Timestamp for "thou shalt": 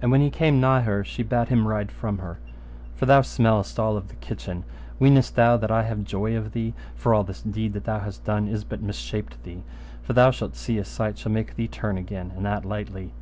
10.16-10.56